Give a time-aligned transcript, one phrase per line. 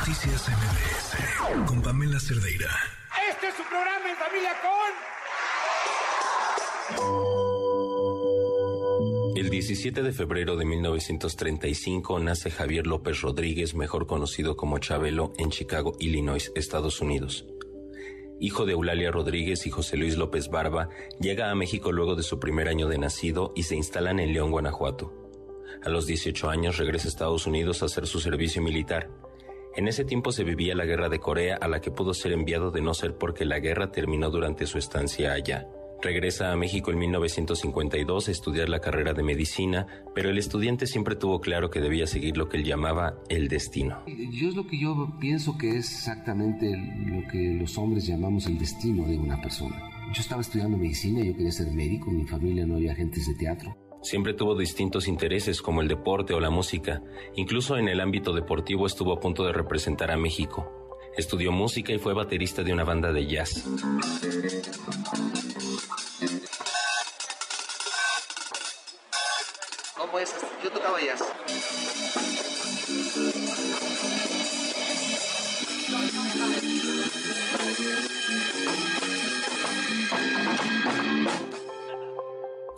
[0.00, 1.12] Noticias MBS
[1.66, 2.70] con Pamela Cerdeira.
[3.30, 4.70] Este es su programa en familia con...
[9.36, 15.50] El 17 de febrero de 1935 nace Javier López Rodríguez, mejor conocido como Chabelo, en
[15.50, 17.44] Chicago, Illinois, Estados Unidos.
[18.40, 20.88] Hijo de Eulalia Rodríguez y José Luis López Barba,
[21.20, 24.50] llega a México luego de su primer año de nacido y se instalan en León,
[24.50, 25.12] Guanajuato.
[25.84, 29.10] A los 18 años regresa a Estados Unidos a hacer su servicio militar.
[29.76, 32.72] En ese tiempo se vivía la guerra de Corea a la que pudo ser enviado
[32.72, 35.68] de no ser porque la guerra terminó durante su estancia allá.
[36.02, 41.14] Regresa a México en 1952 a estudiar la carrera de medicina, pero el estudiante siempre
[41.14, 44.02] tuvo claro que debía seguir lo que él llamaba el destino.
[44.06, 46.74] Yo es lo que yo pienso que es exactamente
[47.06, 49.76] lo que los hombres llamamos el destino de una persona.
[50.12, 53.34] Yo estaba estudiando medicina, yo quería ser médico, en mi familia no había agentes de
[53.34, 53.76] teatro.
[54.02, 57.02] Siempre tuvo distintos intereses como el deporte o la música.
[57.36, 60.98] Incluso en el ámbito deportivo estuvo a punto de representar a México.
[61.16, 63.68] Estudió música y fue baterista de una banda de jazz.
[69.96, 70.34] ¿Cómo es?
[70.64, 71.22] Yo tocaba jazz.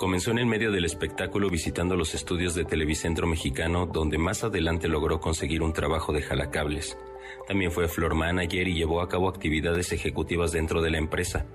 [0.03, 4.89] Comenzó en el medio del espectáculo visitando los estudios de Televicentro Mexicano, donde más adelante
[4.89, 6.98] logró conseguir un trabajo de jalacables.
[7.47, 11.47] También fue floor manager y llevó a cabo actividades ejecutivas dentro de la empresa.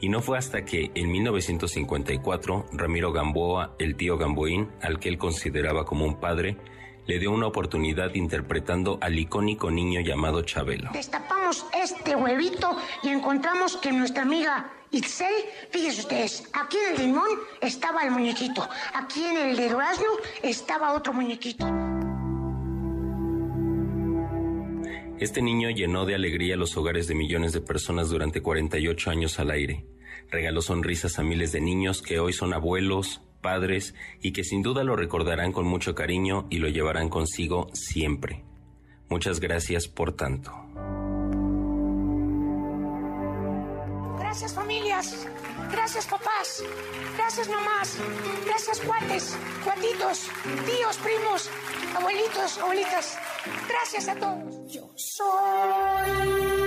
[0.00, 5.16] Y no fue hasta que, en 1954, Ramiro Gamboa, el tío Gamboín, al que él
[5.16, 6.56] consideraba como un padre,
[7.06, 10.90] le dio una oportunidad interpretando al icónico niño llamado Chabelo.
[10.92, 15.32] Destapamos este huevito y encontramos que nuestra amiga Itzel,
[15.70, 17.28] fíjense ustedes, aquí en el limón
[17.60, 19.70] estaba el muñequito, aquí en el de
[20.42, 21.64] estaba otro muñequito.
[25.20, 29.50] Este niño llenó de alegría los hogares de millones de personas durante 48 años al
[29.50, 29.84] aire.
[30.30, 34.82] Regaló sonrisas a miles de niños que hoy son abuelos, padres y que sin duda
[34.82, 38.44] lo recordarán con mucho cariño y lo llevarán consigo siempre.
[39.08, 40.52] Muchas gracias por tanto.
[44.30, 45.26] Gracias familias,
[45.72, 46.62] gracias papás,
[47.16, 47.96] gracias mamás,
[48.46, 50.28] gracias cuates, cuatitos,
[50.66, 51.50] tíos, primos,
[51.96, 53.18] abuelitos, abuelitas.
[53.68, 54.72] Gracias a todos.
[54.72, 56.59] Yo soy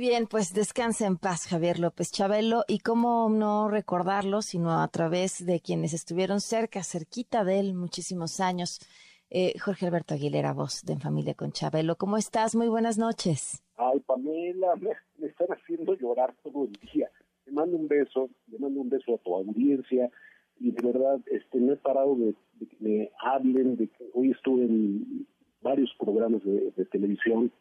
[0.00, 2.64] bien, pues descansa en paz, Javier López Chabelo.
[2.66, 8.40] Y cómo no recordarlo, sino a través de quienes estuvieron cerca, cerquita de él muchísimos
[8.40, 8.80] años.
[9.28, 11.96] Eh, Jorge Alberto Aguilera, voz de En Familia con Chabelo.
[11.96, 12.56] ¿Cómo estás?
[12.56, 13.62] Muy buenas noches.
[13.76, 17.10] Ay, Pamela, me, me están haciendo llorar todo el día.
[17.44, 20.10] Te mando un beso, le mando un beso a tu audiencia
[20.58, 24.64] y de verdad este no he parado de, que me hablen, de que hoy estuve
[24.64, 25.26] en
[25.60, 27.52] varios programas de televisión,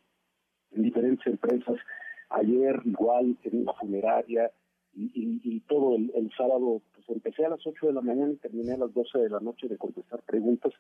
[0.72, 1.76] en diferentes empresas,
[2.30, 4.52] ayer igual en una funeraria
[4.94, 8.78] y, todo el, sábado, pues empecé a las 8 de la mañana y terminé a
[8.78, 10.74] las 12 de la noche de contestar preguntas.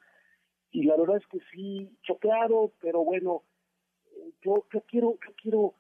[0.71, 3.43] Y la verdad es que sí, choqueado, pero bueno,
[4.41, 5.73] yo, quiero, yo quiero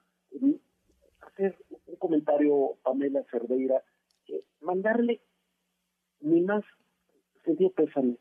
[1.21, 3.83] hacer un comentario, Pamela Cerdeira,
[4.61, 5.21] mandarle
[6.21, 6.63] mi más
[7.43, 8.17] sentido pésame,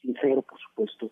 [0.00, 1.10] sincero, por supuesto,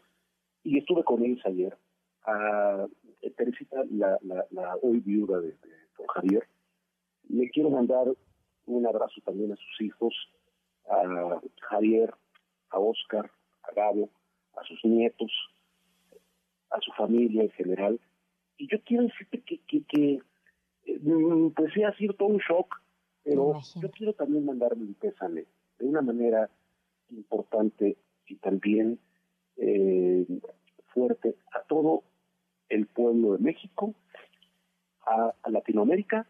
[0.65, 1.77] y estuve con ellos ayer,
[2.25, 2.87] a
[3.31, 5.69] Teresita, la, la, la hoy viuda de, de
[5.99, 6.49] don Javier.
[7.29, 8.07] Le quiero mandar
[8.67, 10.15] un abrazo también a sus hijos,
[10.89, 12.13] a Javier,
[12.71, 13.31] a Oscar,
[13.63, 14.11] a Gabo,
[14.57, 15.31] a sus nietos,
[16.71, 18.01] a su familia en general.
[18.57, 20.23] Y yo quiero decirte que, que, que
[21.55, 22.83] pues sí ha sido todo un shock,
[23.25, 25.47] pero yo quiero también mandarle un pésame
[25.79, 26.51] de una manera
[27.11, 27.97] importante
[28.27, 28.99] y también
[29.57, 30.27] eh,
[30.93, 32.03] fuerte a todo
[32.75, 33.95] el pueblo de México,
[35.07, 36.27] a, a, Latinoamérica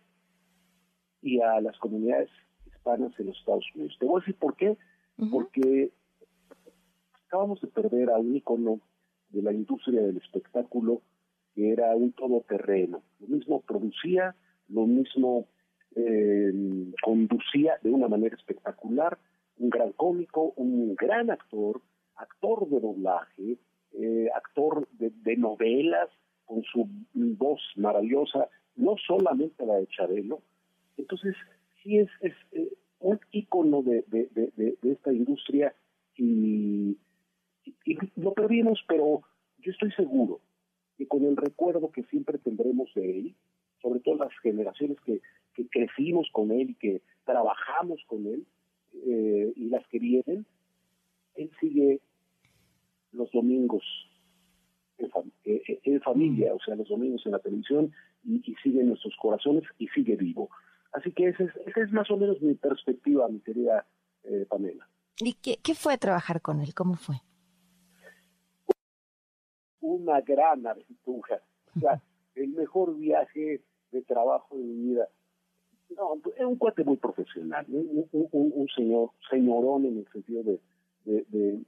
[1.21, 2.31] y a las comunidades
[2.67, 3.97] hispanas en los Estados Unidos.
[3.99, 4.71] Te voy a decir por qué.
[4.71, 5.31] Uh -huh.
[5.31, 5.93] Porque
[7.27, 8.81] acabamos de perder a un icono
[9.31, 11.03] de la industria del espectáculo
[11.55, 13.03] que era un todoterreno.
[13.21, 14.35] Lo mismo producía,
[14.69, 15.47] lo mismo
[15.95, 16.53] eh,
[17.03, 19.19] conducía de una manera espectacular,
[19.59, 21.81] un gran cómico, un gran actor,
[22.17, 23.59] actor de doblaje,
[23.93, 26.09] eh, actor de, novelas,
[26.47, 30.43] con su voz maravillosa, no solamente la de Chabelo.
[30.97, 31.35] Entonces,
[31.83, 32.09] sí es,
[32.53, 34.05] eh, un ícono de,
[34.83, 35.75] esta industria
[36.17, 36.97] y,
[38.17, 39.23] lo perdimos, pero
[39.59, 40.41] yo estoy seguro
[40.97, 43.35] que con el recuerdo que siempre tendremos de él,
[43.81, 45.21] sobre todo las generaciones que,
[45.55, 48.47] que crecimos con él y que trabajamos con él
[48.95, 50.47] eh, y las que vienen,
[51.35, 52.01] él sigue
[53.13, 53.83] los domingos
[55.03, 57.93] en, eh, eh, familia, o sea, los domingos en la televisión
[58.25, 60.51] y, sigue en nuestros corazones y sigue vivo.
[60.93, 63.87] Así que esa es, esa es más o menos mi perspectiva, mi querida
[64.49, 64.89] Pamela.
[65.19, 66.75] ¿Y qué, qué fue trabajar con él?
[66.75, 67.17] ¿Cómo fue?
[69.81, 71.43] Una gran aventura.
[71.77, 72.01] O sea,
[72.35, 75.09] el mejor viaje de trabajo de mi vida.
[75.91, 80.61] No, es un cuate muy profesional, un, un, señor, señorón en el sentido de,
[81.05, 81.63] de, de,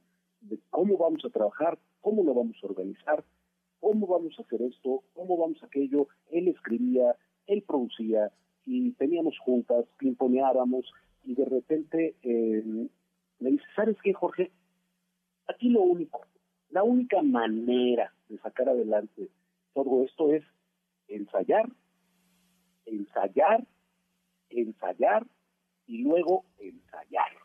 [0.71, 3.25] cómo vamos a trabajar, cómo lo vamos a organizar,
[3.81, 6.09] cómo vamos a hacer esto, cómo vamos a aquello.
[6.31, 8.31] Él escribía, él producía
[8.65, 10.91] y teníamos juntas, pimponeábamos
[11.25, 12.89] y de repente eh,
[13.41, 14.51] me dice, ¿sabes qué, Jorge?
[15.49, 16.23] Aquí lo único,
[16.71, 19.29] la única manera de sacar adelante
[19.75, 20.43] todo esto es
[21.09, 21.69] ensayar
[22.87, 23.67] ensayar,
[24.51, 25.27] ensayar
[25.87, 27.44] y luego ensayar.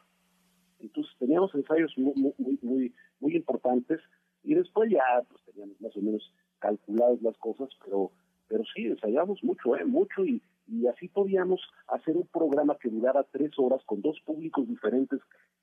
[0.80, 4.00] Entonces teníamos ensayos muy, muy, muy, muy importantes
[4.44, 8.12] y después ya pues teníamos más o menos calculadas las cosas, pero,
[8.48, 9.86] pero sí, ensayamos mucho, ¿eh?
[9.86, 14.68] mucho y, y así podíamos hacer un programa que durara tres horas con dos públicos
[14.68, 15.20] diferentes,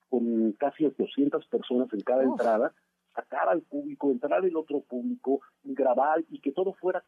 [0.09, 2.73] con casi 800 personas en cada entrada,
[3.15, 7.03] sacar al público, entrar el otro público, grabar y que todo fuera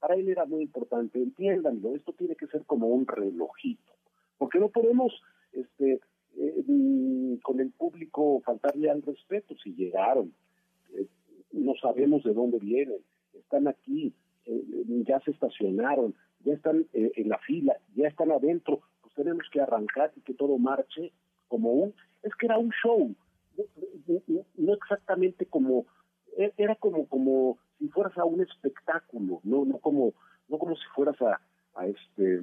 [0.00, 3.94] para él era muy importante, entiéndanlo, esto tiene que ser como un relojito,
[4.36, 5.14] porque no podemos
[5.52, 6.00] este,
[6.36, 10.32] eh, con el público faltarle al respeto si llegaron,
[10.94, 11.06] eh,
[11.52, 12.98] no sabemos de dónde vienen,
[13.32, 14.12] están aquí,
[14.46, 14.64] eh,
[15.06, 16.14] ya se estacionaron,
[16.44, 20.58] ya están en la fila, ya están adentro, pues tenemos que arrancar y que todo
[20.58, 21.12] marche
[21.48, 23.14] como un, es que era un show,
[24.56, 25.86] no exactamente como,
[26.36, 30.12] e, era como, como si fueras a un espectáculo, no, no como,
[30.48, 32.42] no como si fueras a este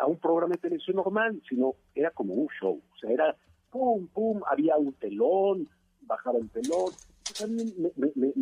[0.00, 3.36] a un programa de televisión normal, sino era como un show, o sea, era
[3.70, 5.68] pum, pum, había un telón,
[6.02, 6.92] bajaba el telón,
[7.38, 8.32] también me,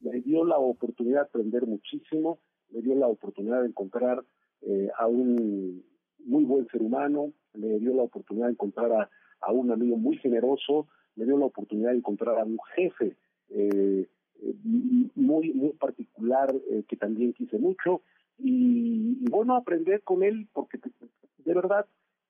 [0.00, 2.38] me, dio la oportunidad de aprender muchísimo,
[2.70, 4.22] me dio la oportunidad de encontrar
[4.62, 5.84] eh, a un
[6.24, 9.10] muy buen ser humano, me dio la oportunidad de encontrar a,
[9.40, 10.86] a un amigo muy generoso,
[11.16, 13.16] me dio la oportunidad de encontrar a un jefe
[13.50, 14.06] eh,
[14.42, 14.54] eh,
[15.14, 18.02] muy, muy particular eh, que también quise mucho
[18.38, 21.86] y, bueno, aprender con él porque de verdad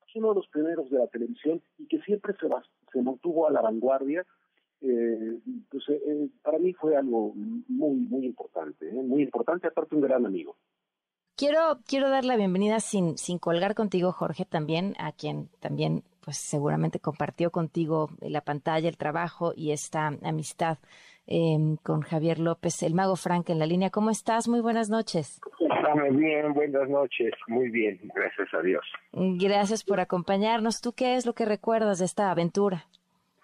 [0.07, 2.49] es uno de los primeros de la televisión y que siempre se,
[2.93, 4.25] se mantuvo a la vanguardia.
[4.81, 5.39] Eh,
[5.71, 5.85] pues
[6.43, 10.57] para mí fue algo muy, muy importante, muy importante, aparte un gran amigo.
[11.37, 16.37] Quiero, quiero dar la bienvenida sin, sin colgar contigo, Jorge, también, a quien también pues
[16.37, 20.79] seguramente compartió contigo la pantalla, el trabajo y esta amistad
[21.31, 23.91] Em, con Javier López, el mago Frank en la línea.
[23.91, 24.49] ¿Cómo estás?
[24.49, 25.43] Muy buenas noches.
[25.89, 28.85] Estamos bien, buenas noches, muy bien, gracias a Dios.
[29.11, 30.83] Gracias por acompañarnos.
[30.83, 32.85] ¿Tú qué es lo que recuerdas de esta aventura?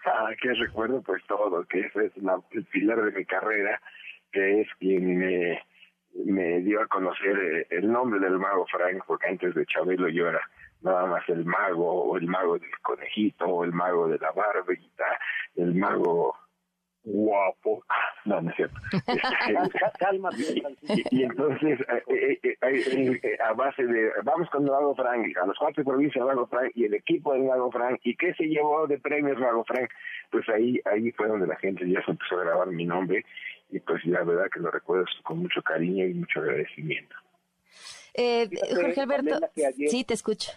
[0.05, 1.01] Ah, ¿qué recuerdo?
[1.01, 2.11] Pues todo, que ese es
[2.51, 3.81] el pilar de mi carrera,
[4.31, 5.59] que es quien me,
[6.23, 10.29] me dio a conocer eh, el nombre del mago Frank, porque antes de Chabelo yo
[10.29, 10.41] era
[10.83, 15.05] nada más el mago, o el mago del conejito, o el mago de la barbita,
[15.55, 16.35] el mago
[17.05, 17.83] guapo.
[18.25, 18.75] No, no es cierto.
[21.11, 25.83] y, entonces, eh, eh, eh, a base de, vamos con Mago Frank, a los cuatro
[25.83, 29.37] provincias Mago Frank y el equipo del Mago Frank, ¿y qué se llevó de premios
[29.37, 29.91] Mago Frank?
[30.31, 33.23] Pues ahí, ahí fue donde la gente ya se empezó a grabar mi nombre
[33.69, 37.15] y pues la verdad que lo recuerdo con mucho cariño y mucho agradecimiento.
[38.15, 39.39] Jorge Alberto,
[39.85, 40.51] sí, te escucho.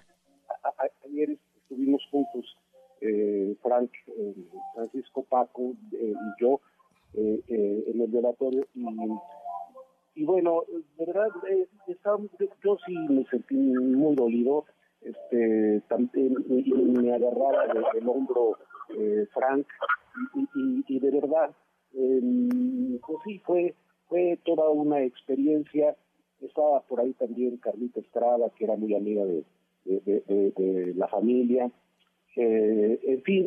[1.05, 2.57] ayer estuvimos juntos
[3.01, 4.35] eh, Frank, eh,
[4.75, 6.61] Francisco Paco eh, y yo
[7.15, 7.43] eh,
[7.87, 8.87] en el velatorio y,
[10.15, 10.65] y bueno,
[10.99, 11.29] de verdad,
[12.63, 14.65] yo, sí me sentí muy dolido,
[15.01, 18.59] este, también, me agarraba del hombro
[19.33, 19.67] Frank
[20.89, 21.55] y, de verdad,
[21.95, 23.77] em, pues sí, fue,
[24.09, 25.97] fue toda una experiencia.
[26.41, 31.71] Estaba por ahí también Carlita Estrada, que era muy amiga de la familia.
[32.37, 33.47] Eh, en fin,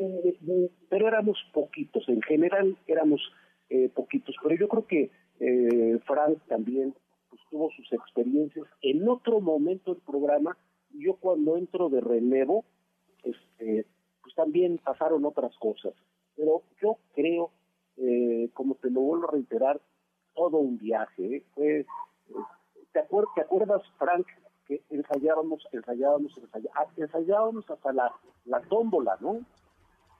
[0.89, 3.21] pero éramos poquitos, en general éramos
[3.69, 5.09] eh, poquitos, pero yo creo que
[5.39, 6.93] eh, Frank también
[7.29, 10.57] pues, tuvo sus experiencias en otro momento del programa
[10.93, 12.65] yo cuando entro de relevo,
[13.23, 13.85] este,
[14.21, 15.93] pues también pasaron otras cosas.
[16.35, 17.51] Pero yo creo,
[17.97, 19.81] eh, como te lo vuelvo a reiterar,
[20.33, 21.37] todo un viaje.
[21.37, 21.43] ¿eh?
[21.53, 21.85] Fue,
[22.91, 23.01] ¿te,
[23.35, 24.27] ¿Te acuerdas, Frank,
[24.71, 28.11] que ensayábamos, ensayábamos, ensayábamos, ah, ensayábamos hasta la,
[28.45, 29.39] la tómbola, ¿no?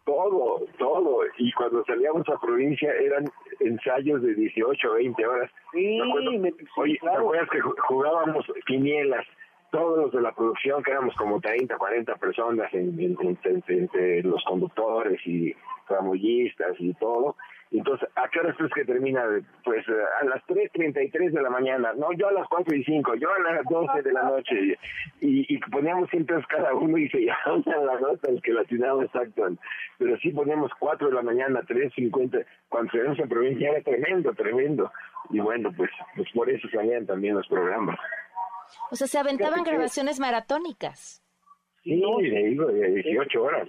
[0.06, 1.20] Todo, todo.
[1.38, 3.26] Y cuando salíamos a provincia eran
[3.60, 5.52] ensayos de 18 20 horas.
[5.72, 6.00] Sí,
[6.40, 7.20] Me sí, Oye, ¿te claro.
[7.22, 9.26] acuerdas que ju- jugábamos quinielas?
[9.72, 14.24] Todos los de la producción, que éramos como 30, 40 personas en- en- en- entre,
[14.24, 15.54] los conductores y
[15.88, 17.36] tramullistas y todo.
[17.72, 19.24] Entonces, ¿a qué hora crees que termina?
[19.64, 21.94] Pues eh, a las 3.33 de la mañana.
[21.94, 24.78] No, yo a las 4 y 5, yo a las 12 de la noche.
[25.22, 29.04] Y, y poníamos siempre cada uno y se llamaban la nota el que la atinaba
[29.06, 29.48] exacto.
[29.98, 32.46] Pero sí poníamos 4 de la mañana, 3.50.
[32.68, 34.92] Cuando salíamos en provincia era tremendo, tremendo.
[35.30, 37.98] Y bueno, pues, pues por eso salían también los programas.
[38.92, 41.24] O sea, se aventaban grabaciones maratónicas.
[41.84, 43.68] Sí, le digo, de 18 horas.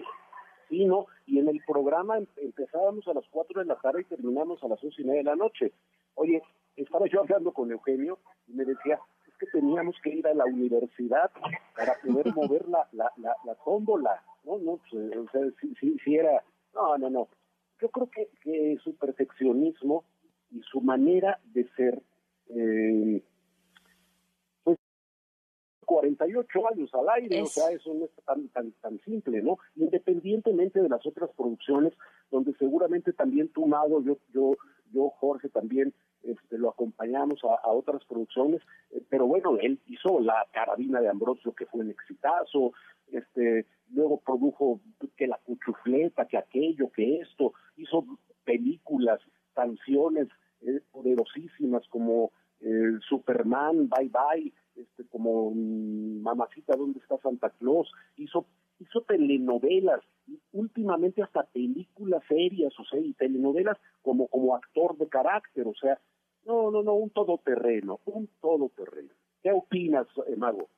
[0.73, 1.05] Sí, ¿no?
[1.27, 4.69] Y en el programa em- empezábamos a las 4 de la tarde y terminamos a
[4.69, 5.71] las 11 y media de la noche.
[6.15, 6.43] Oye,
[6.77, 8.99] estaba yo hablando con Eugenio y me decía,
[9.29, 11.31] es que teníamos que ir a la universidad
[11.77, 14.23] para poder mover la, la, la, la tómbola.
[14.45, 16.43] No, no, pues, eh, o sea, sí, sí, sí era...
[16.75, 17.29] No, no, no.
[17.79, 20.05] Yo creo que, que su perfeccionismo
[20.53, 22.01] y su manera de ser...
[22.49, 23.23] Eh,
[24.65, 24.79] pues
[25.85, 29.59] 48 años al aire, o Es- sea, eso no es tan, tan, tan simple, ¿no?
[30.13, 31.95] Independientemente de las otras producciones,
[32.31, 34.57] donde seguramente también tú, Mago, yo, yo,
[34.93, 40.47] yo Jorge, también este, lo acompañamos a, otras producciones, eh, pero bueno, él hizo La
[40.53, 42.73] Carabina de Ambrosio, que fue un exitazo,
[43.11, 44.81] este, luego produjo
[45.17, 48.05] que La Cuchufleta, que aquello, que esto, hizo
[48.45, 49.21] películas,
[49.55, 50.29] canciones
[50.61, 57.91] eh, poderosísimas como eh, Superman, Bye Bye, este, como mm, Mamacita, ¿dónde está Santa Claus?
[58.17, 58.47] Hizo,
[58.93, 65.09] hizo telenovelas, y últimamente hasta películas serias, o sea, y telenovelas como, como actor de
[65.09, 65.99] carácter, o sea,
[66.45, 69.11] no, no, no, un todoterreno, un todoterreno.
[69.43, 70.69] ¿Qué opinas, eh, Mago?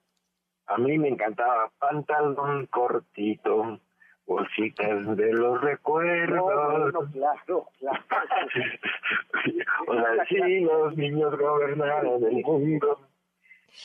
[0.66, 3.80] A mí me encantaba pantalón cortito,
[4.26, 6.92] bolsitas de los No, recuerdos.
[6.94, 8.04] no, claro, claro.
[9.88, 12.98] o sea, si los niños gobernaran el mundo.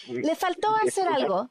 [0.07, 1.49] ¿Le faltó hacer algo?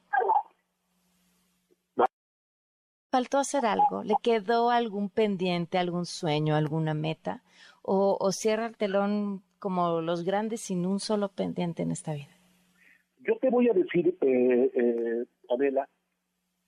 [3.09, 4.03] ¿Faltó hacer algo?
[4.03, 7.43] ¿Le quedó algún pendiente, algún sueño, alguna meta?
[7.81, 12.29] ¿O, o cierra el telón como los grandes sin un solo pendiente en esta vida?
[13.21, 15.89] Yo te voy a decir, eh, eh, Adela,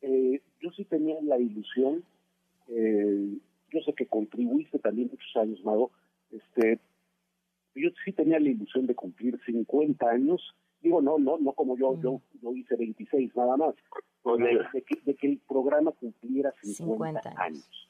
[0.02, 2.04] eh, yo sí tenía la ilusión,
[2.68, 3.38] eh,
[3.72, 5.92] yo sé que contribuiste también muchos años, Mago,
[6.32, 6.80] este,
[7.76, 10.42] yo sí tenía la ilusión de cumplir 50 años,
[10.82, 13.76] digo, no, no, no como yo, yo, yo hice 26 nada más,
[14.22, 17.40] Con de que, de que el programa cumpliera 50, 50 años.
[17.40, 17.90] años.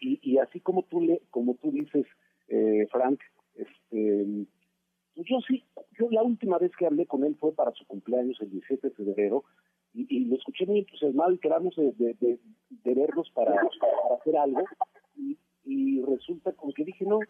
[0.00, 2.06] Y, y así como tú le, como tú dices,
[2.48, 3.20] eh, Frank,
[3.54, 4.46] este,
[5.14, 5.62] pues yo sí,
[5.98, 8.94] yo la última vez que hablé con él fue para su cumpleaños el 17 de
[8.94, 9.44] febrero
[9.94, 12.38] y, y lo escuché muy entusiasmado y quedamos de, de, de-
[12.70, 14.64] de vernos para, para hacer algo
[15.16, 17.20] y, y resulta como que dije, no,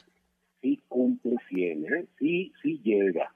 [0.63, 2.07] sí cumple 100, ¿eh?
[2.19, 3.35] sí, sí llega.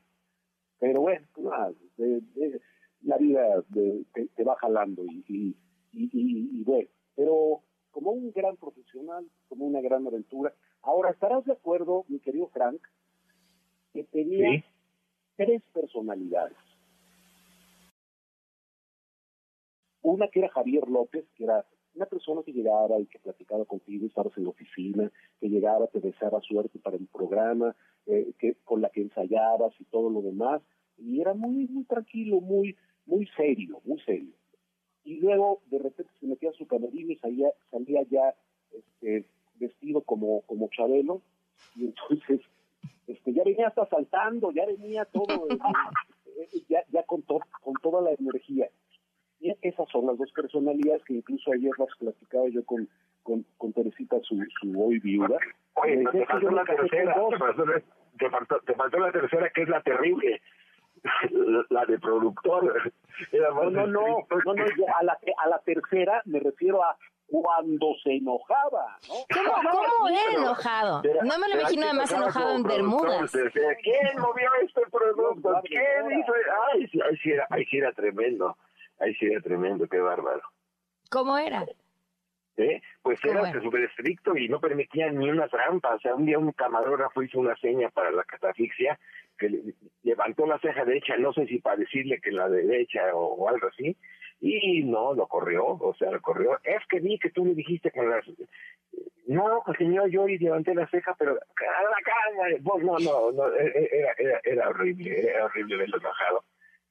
[0.80, 2.60] Pero bueno, nada, de- de-
[3.02, 5.56] la vida de- te, te va jalando y, y,
[5.92, 10.52] y, y- y bueno, pero como un gran profesional, como una gran aventura.
[10.82, 12.80] Ahora, ¿estarás de acuerdo, mi querido Frank,
[13.92, 14.64] que tenía Sí.
[15.36, 16.56] tres personalidades?
[20.02, 21.64] Una que era Javier López, que era
[21.94, 26.00] una persona que llegaba y que platicaba contigo, estabas en la oficina, que llegaba, te
[26.00, 27.74] deseaba suerte para el programa,
[28.06, 30.62] eh, que con la que ensayabas y todo lo demás,
[30.98, 32.76] y era muy, muy tranquilo, muy,
[33.06, 34.32] muy serio, muy serio.
[35.04, 38.34] Y luego de repente se metía a su camerino y salía, salía ya
[38.72, 39.24] este,
[39.54, 41.22] vestido como, como Chabelo,
[41.76, 42.40] y entonces
[43.06, 45.58] este, ya venía hasta saltando, ya venía todo, eh,
[46.52, 48.68] eh, ya, ya con, to- con toda la energía.
[49.40, 52.88] Y esas son las dos personalidades que incluso ayer las platicaba yo con,
[53.22, 55.38] con, con Teresita, su, su hoy viuda.
[55.74, 57.82] Oye, te faltó la tercera, te faltó, la-
[58.18, 60.40] te faltó- te faltó la tercera que es la terrible,
[61.70, 62.92] la, de productor.
[63.32, 66.82] Era más No, no, no, no, no, yo a la, a la tercera me refiero
[66.82, 66.96] a
[67.26, 69.14] cuando se enojaba, ¿no?
[69.34, 71.02] ¿Cómo, cómo era enojado?
[71.04, 73.30] Era- No me lo imagino además enojado en Bermudas.
[73.32, 75.60] decía, ¿Quién movió este producto?
[75.64, 76.32] ¿Quién hizo?
[76.72, 78.56] Ay, sí, ahí sí era, ahí sí era tremendo.
[79.00, 80.40] Ahí sí era tremendo, qué bárbaro.
[81.10, 81.66] ¿Cómo era?
[82.56, 82.80] ¿eh?
[83.02, 83.62] Pues ¿Cómo era era?
[83.62, 85.94] súper estricto y no permitía ni una trampa.
[85.94, 88.98] O sea, un día un camarógrafo hizo una seña para la catafixia
[90.48, 93.96] la ceja derecha, no sé si para decirle que la derecha o, algo así,
[94.40, 96.58] y no, lo corrió, o sea, lo corrió.
[96.62, 98.24] Es que vi que tú me dijiste con las...
[99.26, 101.40] No, pues, señor, yo y levanté la ceja, pero la
[102.04, 106.44] cara, no, no, no, e, e, era, era, horrible, era horrible verlo enojado.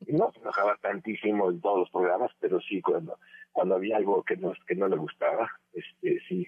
[0.07, 3.17] No se enojaba tantísimo en todos los programas, pero sí cuando,
[3.51, 6.47] cuando había algo que no, que no le gustaba, este, sí,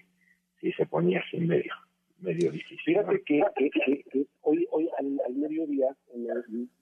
[0.60, 1.74] sí se ponía así medio
[2.20, 2.78] medio difícil.
[2.84, 6.26] Fíjate que, que, hoy, hoy al, al mediodía, en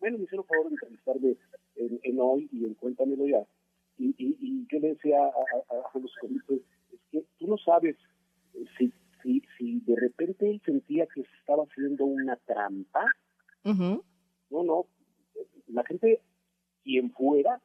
[0.00, 1.37] bueno, me hicieron favor de entrevistarme
[1.76, 3.45] en, en, hoy y en Cuéntamelo ya.
[3.99, 6.61] Y, y, y yo le decía a, a, los comités,
[6.92, 7.97] es que tú no sabes
[8.78, 8.92] si,
[9.23, 13.07] si, si de repente él sentía que se estaba haciendo una trampa.
[13.64, 14.02] No,
[14.50, 14.87] no.
[15.66, 16.21] La gente,
[16.83, 17.61] quien fuera,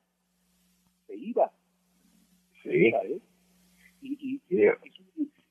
[1.08, 1.52] se iba.
[2.62, 3.22] Se iba, ¿eh?
[4.02, 4.58] Y, y,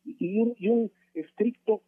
[0.04, 1.82] y, un, y un estricto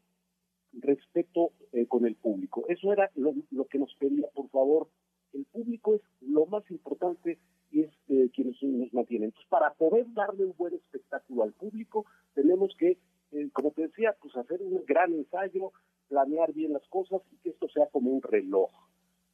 [0.81, 2.65] respeto eh, con el público.
[2.69, 3.35] Eso era lo,
[3.67, 4.89] que nos pedía, por favor.
[5.33, 7.39] El público es lo más importante
[7.71, 9.27] y es eh, quienes nos mantienen.
[9.27, 12.99] Entonces, para poder darle un buen espectáculo al público, tenemos que,
[13.33, 15.73] eh, como te decía, pues hacer un gran ensayo,
[16.09, 18.71] planear bien las cosas y que esto sea como un reloj.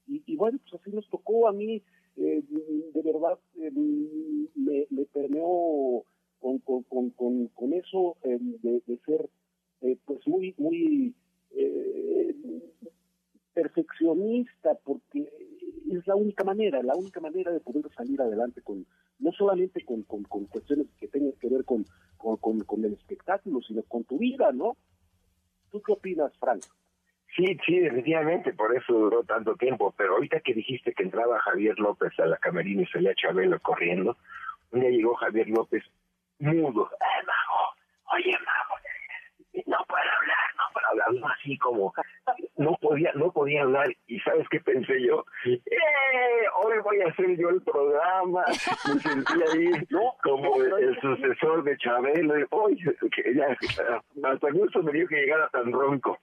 [0.06, 1.84] Y, bueno, pues así nos tocó a mí,
[2.16, 6.04] de verdad, me, me permeó
[6.40, 9.30] con, con, con, con, eso de, de ser
[10.04, 11.14] pues muy, muy
[11.52, 12.34] eh,
[13.52, 15.28] perfeccionista porque
[15.90, 18.86] es la única manera, la única manera de poder salir adelante con
[19.18, 21.84] no solamente con, con, cuestiones que tengan que ver con,
[22.16, 24.76] con, con, el espectáculo, sino con tu vida, ¿no?
[25.70, 26.62] ¿Tú qué opinas, Frank?
[27.36, 31.78] Sí, sí, definitivamente, por eso duró tanto tiempo, pero ahorita que dijiste que entraba Javier
[31.78, 34.16] López a la camerina y salía Chabelo corriendo,
[34.72, 35.84] un día llegó Javier López
[36.38, 38.14] mudo, ¡eh, mago!
[38.14, 38.74] Oye, mago,
[39.66, 40.49] no puedo hablar,
[40.90, 41.92] hablando así como
[42.56, 45.60] no podía no podía hablar y sabes qué pensé yo ¡Eh!
[46.62, 48.44] hoy voy a hacer yo el programa.
[48.46, 50.14] Me sentí ahí ¿no?
[50.22, 52.34] como el, sucesor de Chabelo.
[52.50, 53.56] Hoy que ya
[54.28, 56.18] hasta gusto me dio que llegara tan ronco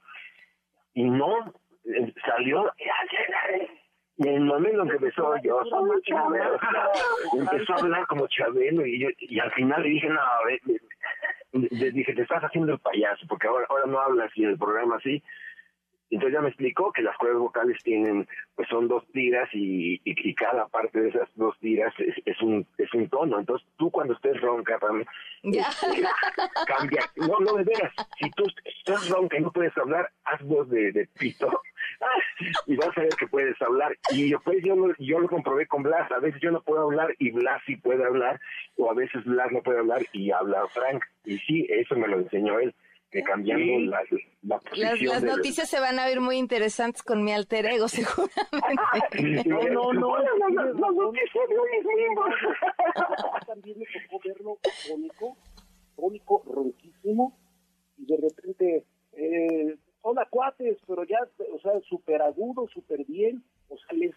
[0.94, 1.52] y no
[1.84, 2.72] eh, salió
[4.16, 6.58] y en el momento en que empezó yo soy Chabelo
[7.38, 10.60] empezó a hablar como Chabelo y yo y al final le dije no a ver
[11.52, 14.58] le dije, te estás haciendo el payaso, porque ahora, ahora no hablas y en el
[14.58, 15.22] programa así.
[16.10, 20.34] Entonces ya me explicó que las cuerdas vocales tienen, pues son dos tiras y, y,
[20.34, 23.38] cada parte de esas dos tiras es, es, un es un tono.
[23.38, 24.78] Entonces tú cuando estés ronca,
[25.42, 25.68] ya.
[25.68, 26.02] Este,
[26.66, 27.02] cambia.
[27.16, 27.92] No, no, de veras.
[28.18, 31.60] Si tú estás ronca y no puedes hablar, haz voz de, de pito
[32.66, 33.96] y vas a ver que puedes hablar.
[34.10, 36.10] Y después yo lo, yo lo comprobé con Blas.
[36.12, 38.40] A veces yo no puedo hablar y Blas sí puede hablar,
[38.76, 41.04] o a veces Blas no puede hablar y habla Frank.
[41.24, 42.74] Y sí, eso me lo enseñó él,
[43.10, 44.02] que cambiando la,
[44.42, 49.48] la Las, las noticias se van a ver muy interesantes con mi alter ego, seguramente.
[49.48, 51.56] no, no, no, las noticias de
[53.46, 55.36] También me tocó verlo cómico,
[55.96, 57.38] cómico, ronquísimo,
[57.96, 58.84] y de repente...
[59.12, 59.76] Eh,
[60.08, 61.18] hola cuates, pero ya,
[61.52, 64.14] o sea, súper agudo, súper bien, o sea, les,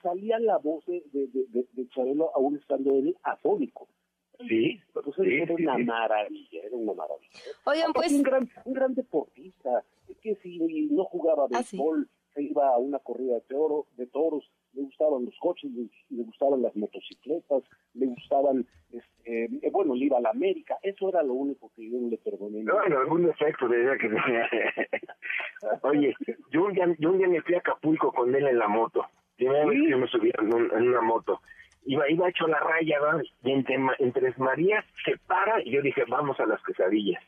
[0.00, 3.86] salía la voz de, de, de, Chabelo aún estando él afónico.
[4.48, 7.30] Sí, entonces era una maravilla, era una maravilla.
[7.64, 8.12] Oigan, pues...
[8.12, 10.58] Un gran, un gran deportista, es que si
[10.90, 15.26] no jugaba ah, béisbol, se iba a una corrida de, toro, de toros, le gustaban
[15.26, 20.30] los coches, le, gustaban las motocicletas, le gustaban, este, eh, bueno, le iba a la
[20.30, 22.64] América, eso era lo único que yo no le perdoné.
[22.64, 24.08] No, en algún efecto de que...
[25.82, 26.14] Oye,
[26.50, 29.06] yo un, día, yo un día me fui a Acapulco con él en la moto,
[29.36, 31.40] primera vez que me subí en, una moto,
[31.84, 32.98] iba, iba hecho la raya,
[33.44, 37.22] y entre, entre Marías se para, y yo dije, vamos a las quesadillas.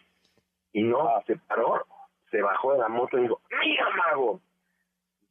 [0.72, 1.86] Y no, se paró,
[2.32, 4.40] se bajó de la moto y dijo, mira, mago,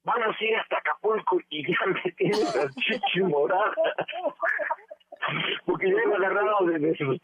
[0.03, 3.75] vamos a ir hasta Acapulco y ya me tienen las chichis moradas.
[6.61, 7.21] Agarrado desde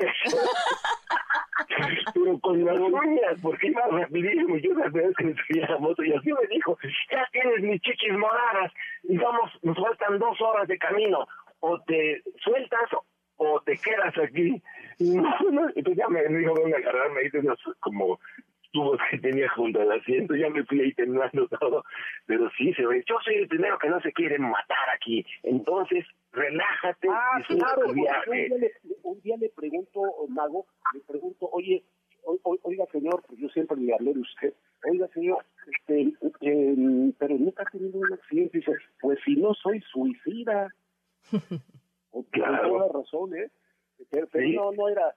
[2.14, 4.58] Pero con las uñas, porque iba rapidísimo.
[4.58, 6.78] Yo las veces que me subí a la moto y así me dijo,
[7.12, 8.72] ya tienes mis chichis moradas.
[9.04, 11.28] Y vamos, nos faltan dos horas de camino.
[11.60, 12.90] O te sueltas
[13.38, 14.62] o te quedas aquí.
[15.00, 17.30] Entonces ya me dijo dónde agarrarme y
[17.80, 18.20] como
[18.72, 21.84] tubos que tenía junto al asiento, ya me fui ahí temblando todo,
[22.26, 26.06] pero sí, se ve, yo soy el primero que no se quiere matar aquí, entonces
[26.32, 27.08] relájate.
[27.12, 28.72] Ah, claro, un día, le,
[29.04, 31.84] un día le pregunto, Mago, le pregunto, oye,
[32.44, 34.54] oiga señor, pues yo siempre le hablé de usted,
[34.90, 39.82] oiga señor, este, eh, pero nunca ha tenido un accidente, dice, pues si no soy
[39.82, 40.70] suicida.
[42.32, 42.70] claro.
[42.70, 43.52] Con toda razón, ¿eh?
[44.12, 45.16] Pero, no, no era,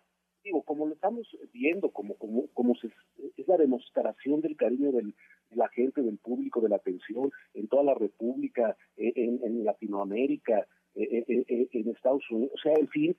[0.65, 2.89] como lo estamos viendo, como, como, como se,
[3.37, 5.15] es la demostración del cariño del,
[5.55, 11.25] la gente, del público, de la atención, en toda la República, eh, en, Latinoamérica, eh,
[11.29, 13.17] eh, en Estados Unidos, o sea, en fin,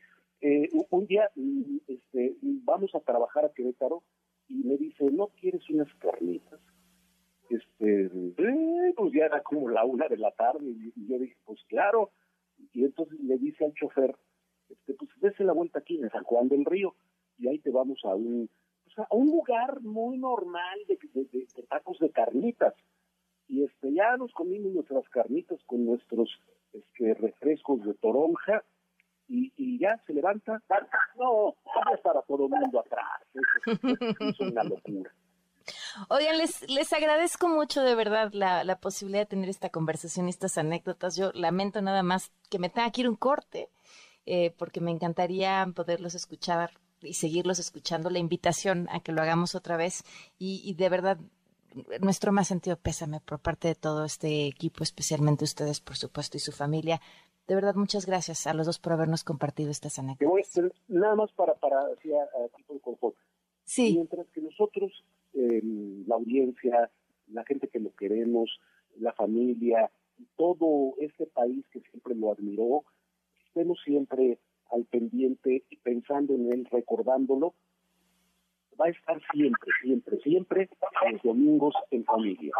[0.89, 4.03] un día mm, este, vamos a trabajar a Querétaro
[4.47, 6.59] y me dice, ¿no quieres unas carnitas?
[7.49, 8.09] Este,
[8.95, 12.11] pues ya era como la una de la tarde y, yo dije, pues claro,
[12.73, 14.15] y entonces le dice al chofer,
[14.69, 16.95] este, pues dése la vuelta aquí en San Juan del Río
[17.41, 18.49] y ahí te vamos a un
[18.97, 20.97] a un lugar muy normal de,
[21.69, 22.73] tacos de carnitas.
[23.47, 26.29] Y este ya nos comimos nuestras carnitas con nuestros
[26.73, 28.63] este, refrescos de toronja
[29.27, 30.61] y, ya se levanta.
[31.17, 33.21] No, ya para todo el mundo atrás.
[33.33, 35.11] Eso, es una locura.
[36.09, 40.31] Oigan, les, les agradezco mucho de verdad la, la, posibilidad de tener esta conversación y
[40.31, 41.15] estas anécdotas.
[41.15, 43.69] Yo lamento nada más que me tenga que ir un corte,
[44.25, 49.55] eh, porque me encantaría poderlos escuchar y seguirlos escuchando, la invitación a que lo hagamos
[49.55, 50.03] otra vez
[50.37, 51.17] y, de verdad
[52.01, 56.41] nuestro más sentido pésame por parte de todo este equipo, especialmente ustedes, por supuesto, y
[56.41, 56.99] su familia.
[57.47, 60.59] De verdad, muchas gracias a los dos por habernos compartido estas anécdotas.
[60.89, 63.15] nada más para, para así a, tipo de confort.
[63.63, 63.93] Sí.
[63.93, 64.91] Mientras que nosotros,
[65.33, 65.61] eh,
[66.07, 66.91] la audiencia,
[67.27, 68.49] la gente que lo queremos,
[68.99, 69.89] la familia,
[70.35, 72.83] todo este país que siempre lo admiró,
[73.47, 74.39] estemos siempre
[74.71, 77.53] al pendiente y pensando en él, recordándolo,
[78.79, 80.69] va a estar siempre, siempre, siempre
[81.11, 82.53] los domingos en familia.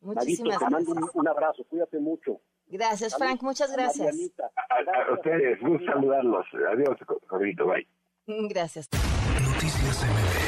[0.00, 2.40] Muchísimas te mando un, abrazo, cuídate mucho.
[2.66, 4.14] Gracias, Frank, muchas gracias.
[4.38, 6.46] A, ustedes, gusto saludarlos.
[6.72, 7.86] Adiós, Corrito, bye.
[8.26, 8.88] Gracias.
[8.92, 10.47] Noticias MBS